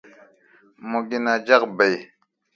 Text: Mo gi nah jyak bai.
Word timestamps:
Mo 0.89 0.99
gi 1.07 1.17
nah 1.23 1.39
jyak 1.45 1.63
bai. 1.77 1.95